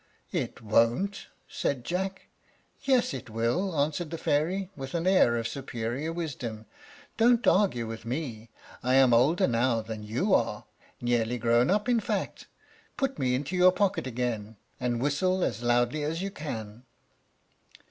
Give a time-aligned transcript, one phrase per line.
[0.31, 2.23] "It won't," said Jack.
[2.81, 6.65] "Yes it will," answered the fairy, with an air of superior wisdom.
[7.17, 8.49] "Don't argue with me;
[8.81, 10.65] I am older now than you are,
[11.01, 12.47] nearly grown up, in fact.
[12.97, 16.81] Put me into your pocket again, and whistle as loudly as you can."